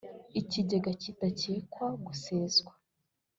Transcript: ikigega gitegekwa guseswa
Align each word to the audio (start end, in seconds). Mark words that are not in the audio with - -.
ikigega 0.39 0.91
gitegekwa 1.01 1.85
guseswa 2.05 2.73